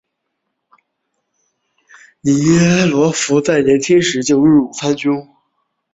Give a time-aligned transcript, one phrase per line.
[2.21, 5.13] 尼基弗鲁斯在年轻时就入伍参军。